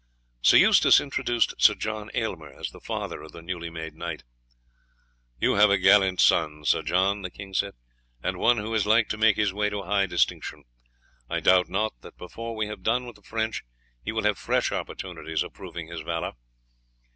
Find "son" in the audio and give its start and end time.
6.19-6.65